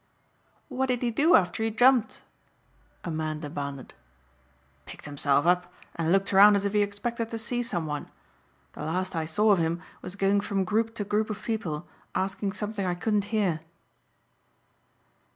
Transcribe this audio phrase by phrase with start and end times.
[0.67, 2.23] "What did he do after he jumped?"
[3.03, 3.93] a man demanded.
[4.87, 8.09] "Picked himself up and looked around as if he expected to see someone.
[8.73, 12.53] The last I saw of him was going from group to group of people asking
[12.53, 13.59] something I couldn't hear."